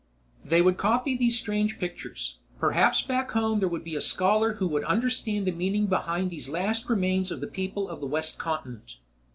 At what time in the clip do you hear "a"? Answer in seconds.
3.95-4.01